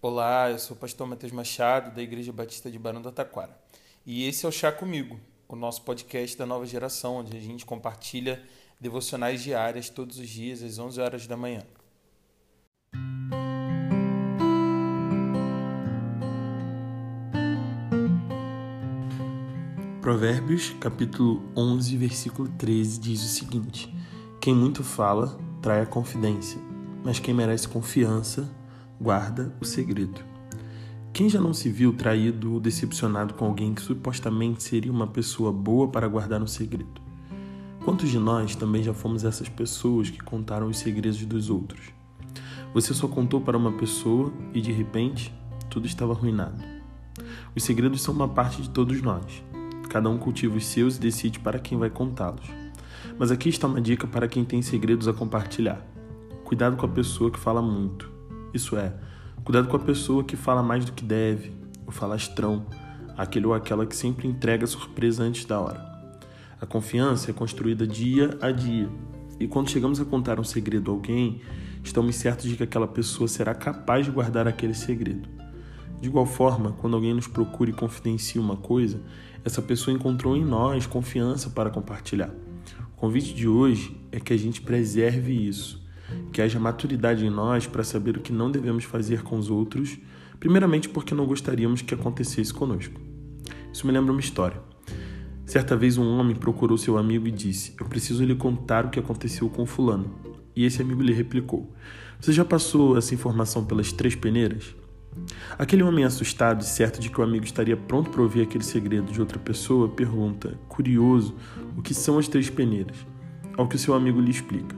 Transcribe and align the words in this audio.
Olá, 0.00 0.48
eu 0.48 0.60
sou 0.60 0.76
o 0.76 0.78
pastor 0.78 1.08
Matheus 1.08 1.32
Machado, 1.32 1.92
da 1.92 2.00
Igreja 2.00 2.32
Batista 2.32 2.70
de 2.70 2.78
Barão 2.78 3.02
do 3.02 3.10
Taquara. 3.10 3.58
E 4.06 4.28
esse 4.28 4.46
é 4.46 4.48
o 4.48 4.52
Chá 4.52 4.70
Comigo, 4.70 5.18
o 5.48 5.56
nosso 5.56 5.82
podcast 5.82 6.38
da 6.38 6.46
nova 6.46 6.64
geração, 6.64 7.16
onde 7.16 7.36
a 7.36 7.40
gente 7.40 7.66
compartilha 7.66 8.40
devocionais 8.80 9.42
diárias 9.42 9.90
todos 9.90 10.20
os 10.20 10.28
dias, 10.28 10.62
às 10.62 10.78
11 10.78 11.00
horas 11.00 11.26
da 11.26 11.36
manhã. 11.36 11.64
Provérbios, 20.00 20.76
capítulo 20.78 21.42
11, 21.56 21.96
versículo 21.96 22.48
13, 22.50 23.00
diz 23.00 23.20
o 23.24 23.26
seguinte: 23.26 23.92
Quem 24.40 24.54
muito 24.54 24.84
fala, 24.84 25.36
trai 25.60 25.80
a 25.80 25.86
confidência, 25.86 26.60
mas 27.04 27.18
quem 27.18 27.34
merece 27.34 27.66
confiança, 27.66 28.48
guarda 29.00 29.54
o 29.60 29.64
segredo. 29.64 30.20
Quem 31.12 31.28
já 31.28 31.40
não 31.40 31.54
se 31.54 31.68
viu 31.68 31.92
traído 31.92 32.52
ou 32.52 32.60
decepcionado 32.60 33.34
com 33.34 33.44
alguém 33.44 33.74
que 33.74 33.82
supostamente 33.82 34.62
seria 34.62 34.92
uma 34.92 35.06
pessoa 35.06 35.52
boa 35.52 35.88
para 35.88 36.08
guardar 36.08 36.42
um 36.42 36.46
segredo? 36.46 37.00
Quantos 37.84 38.10
de 38.10 38.18
nós 38.18 38.54
também 38.54 38.82
já 38.82 38.92
fomos 38.92 39.24
essas 39.24 39.48
pessoas 39.48 40.10
que 40.10 40.18
contaram 40.18 40.68
os 40.68 40.78
segredos 40.78 41.24
dos 41.24 41.48
outros? 41.48 41.80
Você 42.74 42.92
só 42.92 43.08
contou 43.08 43.40
para 43.40 43.56
uma 43.56 43.72
pessoa 43.72 44.32
e 44.52 44.60
de 44.60 44.72
repente 44.72 45.34
tudo 45.70 45.86
estava 45.86 46.12
arruinado. 46.12 46.62
Os 47.56 47.62
segredos 47.62 48.02
são 48.02 48.14
uma 48.14 48.28
parte 48.28 48.62
de 48.62 48.70
todos 48.70 49.00
nós. 49.00 49.42
Cada 49.88 50.08
um 50.10 50.18
cultiva 50.18 50.56
os 50.56 50.66
seus 50.66 50.96
e 50.96 51.00
decide 51.00 51.40
para 51.40 51.58
quem 51.58 51.78
vai 51.78 51.88
contá-los. 51.88 52.46
Mas 53.18 53.30
aqui 53.30 53.48
está 53.48 53.66
uma 53.66 53.80
dica 53.80 54.06
para 54.06 54.28
quem 54.28 54.44
tem 54.44 54.60
segredos 54.60 55.08
a 55.08 55.12
compartilhar. 55.12 55.84
Cuidado 56.44 56.76
com 56.76 56.86
a 56.86 56.88
pessoa 56.88 57.30
que 57.30 57.38
fala 57.38 57.62
muito. 57.62 58.17
Isso 58.52 58.78
é, 58.78 58.94
cuidado 59.44 59.68
com 59.68 59.76
a 59.76 59.80
pessoa 59.80 60.24
que 60.24 60.34
fala 60.34 60.62
mais 60.62 60.84
do 60.84 60.92
que 60.92 61.04
deve, 61.04 61.52
o 61.86 61.92
falastrão, 61.92 62.64
aquele 63.16 63.46
ou 63.46 63.52
aquela 63.52 63.84
que 63.84 63.94
sempre 63.94 64.26
entrega 64.26 64.66
surpresa 64.66 65.22
antes 65.22 65.44
da 65.44 65.60
hora. 65.60 65.86
A 66.58 66.64
confiança 66.64 67.30
é 67.30 67.34
construída 67.34 67.86
dia 67.86 68.38
a 68.40 68.50
dia, 68.50 68.88
e 69.38 69.46
quando 69.46 69.70
chegamos 69.70 70.00
a 70.00 70.04
contar 70.04 70.40
um 70.40 70.44
segredo 70.44 70.90
a 70.90 70.94
alguém, 70.94 71.42
estamos 71.84 72.16
certos 72.16 72.48
de 72.48 72.56
que 72.56 72.62
aquela 72.62 72.88
pessoa 72.88 73.28
será 73.28 73.54
capaz 73.54 74.06
de 74.06 74.12
guardar 74.12 74.48
aquele 74.48 74.74
segredo. 74.74 75.28
De 76.00 76.08
igual 76.08 76.24
forma, 76.24 76.72
quando 76.72 76.94
alguém 76.94 77.12
nos 77.12 77.26
procura 77.26 77.70
e 77.70 77.74
confidencia 77.74 78.40
uma 78.40 78.56
coisa, 78.56 79.00
essa 79.44 79.60
pessoa 79.60 79.94
encontrou 79.94 80.36
em 80.36 80.44
nós 80.44 80.86
confiança 80.86 81.50
para 81.50 81.70
compartilhar. 81.70 82.30
O 82.94 82.96
convite 82.96 83.34
de 83.34 83.46
hoje 83.46 83.94
é 84.10 84.18
que 84.18 84.32
a 84.32 84.36
gente 84.36 84.62
preserve 84.62 85.32
isso 85.32 85.86
que 86.38 86.42
haja 86.42 86.60
maturidade 86.60 87.26
em 87.26 87.30
nós 87.30 87.66
para 87.66 87.82
saber 87.82 88.16
o 88.16 88.20
que 88.20 88.32
não 88.32 88.48
devemos 88.48 88.84
fazer 88.84 89.24
com 89.24 89.36
os 89.36 89.50
outros, 89.50 89.98
primeiramente 90.38 90.88
porque 90.88 91.12
não 91.12 91.26
gostaríamos 91.26 91.82
que 91.82 91.92
acontecesse 91.92 92.54
conosco. 92.54 92.94
Isso 93.72 93.84
me 93.84 93.92
lembra 93.92 94.12
uma 94.12 94.20
história. 94.20 94.62
Certa 95.44 95.76
vez 95.76 95.98
um 95.98 96.08
homem 96.16 96.36
procurou 96.36 96.78
seu 96.78 96.96
amigo 96.96 97.26
e 97.26 97.32
disse: 97.32 97.74
Eu 97.80 97.86
preciso 97.86 98.24
lhe 98.24 98.36
contar 98.36 98.86
o 98.86 98.88
que 98.88 99.00
aconteceu 99.00 99.50
com 99.50 99.66
Fulano. 99.66 100.14
E 100.54 100.64
esse 100.64 100.80
amigo 100.80 101.02
lhe 101.02 101.12
replicou: 101.12 101.74
Você 102.20 102.32
já 102.32 102.44
passou 102.44 102.96
essa 102.96 103.12
informação 103.12 103.64
pelas 103.64 103.90
três 103.90 104.14
peneiras? 104.14 104.76
Aquele 105.58 105.82
homem 105.82 106.04
assustado 106.04 106.60
e 106.60 106.64
certo 106.64 107.00
de 107.00 107.10
que 107.10 107.20
o 107.20 107.24
amigo 107.24 107.46
estaria 107.46 107.76
pronto 107.76 108.10
para 108.10 108.22
ouvir 108.22 108.42
aquele 108.42 108.62
segredo 108.62 109.10
de 109.10 109.18
outra 109.18 109.40
pessoa, 109.40 109.88
pergunta, 109.88 110.56
curioso, 110.68 111.34
o 111.76 111.82
que 111.82 111.92
são 111.92 112.16
as 112.16 112.28
três 112.28 112.48
peneiras. 112.48 112.96
Ao 113.56 113.66
que 113.66 113.74
o 113.74 113.78
seu 113.78 113.92
amigo 113.92 114.20
lhe 114.20 114.30
explica. 114.30 114.77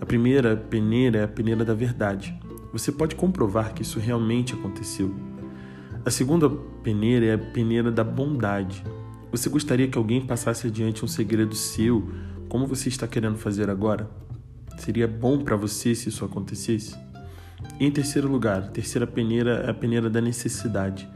A 0.00 0.04
primeira 0.04 0.56
peneira 0.56 1.20
é 1.20 1.24
a 1.24 1.28
peneira 1.28 1.64
da 1.64 1.74
verdade. 1.74 2.38
Você 2.72 2.92
pode 2.92 3.14
comprovar 3.14 3.72
que 3.72 3.82
isso 3.82 3.98
realmente 3.98 4.52
aconteceu. 4.52 5.14
A 6.04 6.10
segunda 6.10 6.48
peneira 6.82 7.26
é 7.26 7.34
a 7.34 7.38
peneira 7.38 7.90
da 7.90 8.04
bondade. 8.04 8.84
Você 9.32 9.48
gostaria 9.48 9.88
que 9.88 9.96
alguém 9.98 10.24
passasse 10.24 10.66
adiante 10.66 11.04
um 11.04 11.08
segredo 11.08 11.54
seu, 11.54 12.08
como 12.48 12.66
você 12.66 12.88
está 12.88 13.08
querendo 13.08 13.38
fazer 13.38 13.70
agora? 13.70 14.08
Seria 14.78 15.08
bom 15.08 15.38
para 15.38 15.56
você 15.56 15.94
se 15.94 16.10
isso 16.10 16.24
acontecesse? 16.24 16.94
Em 17.80 17.90
terceiro 17.90 18.28
lugar, 18.28 18.58
a 18.58 18.68
terceira 18.68 19.06
peneira 19.06 19.64
é 19.66 19.70
a 19.70 19.74
peneira 19.74 20.08
da 20.10 20.20
necessidade. 20.20 21.08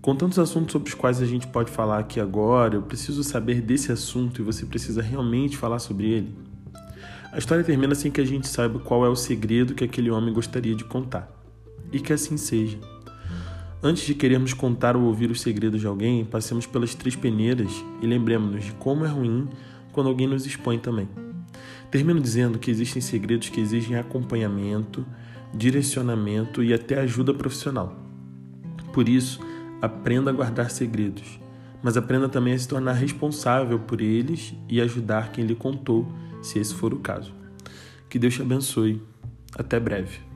Com 0.00 0.14
tantos 0.14 0.38
assuntos 0.38 0.72
sobre 0.72 0.90
os 0.90 0.94
quais 0.94 1.22
a 1.22 1.26
gente 1.26 1.46
pode 1.46 1.70
falar 1.70 1.98
aqui 1.98 2.20
agora, 2.20 2.74
eu 2.74 2.82
preciso 2.82 3.24
saber 3.24 3.62
desse 3.62 3.90
assunto 3.90 4.42
e 4.42 4.44
você 4.44 4.66
precisa 4.66 5.00
realmente 5.00 5.56
falar 5.56 5.78
sobre 5.78 6.10
ele. 6.10 6.43
A 7.34 7.38
história 7.38 7.64
termina 7.64 7.96
sem 7.96 8.12
que 8.12 8.20
a 8.20 8.24
gente 8.24 8.46
saiba 8.46 8.78
qual 8.78 9.04
é 9.04 9.08
o 9.08 9.16
segredo 9.16 9.74
que 9.74 9.82
aquele 9.82 10.08
homem 10.08 10.32
gostaria 10.32 10.72
de 10.72 10.84
contar. 10.84 11.28
E 11.90 11.98
que 11.98 12.12
assim 12.12 12.36
seja. 12.36 12.78
Antes 13.82 14.06
de 14.06 14.14
querermos 14.14 14.54
contar 14.54 14.96
ou 14.96 15.02
ouvir 15.02 15.32
os 15.32 15.40
segredos 15.40 15.80
de 15.80 15.86
alguém, 15.88 16.24
passemos 16.24 16.64
pelas 16.64 16.94
três 16.94 17.16
peneiras 17.16 17.72
e 18.00 18.06
lembremos-nos 18.06 18.66
de 18.66 18.72
como 18.74 19.04
é 19.04 19.08
ruim 19.08 19.48
quando 19.90 20.10
alguém 20.10 20.28
nos 20.28 20.46
expõe 20.46 20.78
também. 20.78 21.08
Termino 21.90 22.20
dizendo 22.20 22.56
que 22.56 22.70
existem 22.70 23.02
segredos 23.02 23.48
que 23.48 23.60
exigem 23.60 23.96
acompanhamento, 23.96 25.04
direcionamento 25.52 26.62
e 26.62 26.72
até 26.72 27.00
ajuda 27.00 27.34
profissional. 27.34 27.96
Por 28.92 29.08
isso, 29.08 29.40
aprenda 29.82 30.30
a 30.30 30.32
guardar 30.32 30.70
segredos, 30.70 31.40
mas 31.82 31.96
aprenda 31.96 32.28
também 32.28 32.54
a 32.54 32.58
se 32.60 32.68
tornar 32.68 32.92
responsável 32.92 33.80
por 33.80 34.00
eles 34.00 34.54
e 34.68 34.80
ajudar 34.80 35.32
quem 35.32 35.44
lhe 35.44 35.56
contou 35.56 36.06
se 36.44 36.58
esse 36.58 36.74
for 36.74 36.92
o 36.92 36.98
caso. 36.98 37.34
Que 38.08 38.18
Deus 38.18 38.34
te 38.34 38.42
abençoe. 38.42 39.02
Até 39.56 39.80
breve. 39.80 40.33